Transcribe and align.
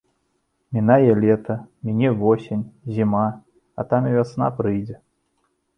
Мінае 0.77 1.11
лета, 1.25 1.57
міне 1.89 2.09
восень, 2.23 2.65
зіма, 2.97 3.27
а 3.79 3.91
там 3.95 4.01
і 4.13 4.17
вясна 4.19 4.47
прыйдзе. 4.61 4.97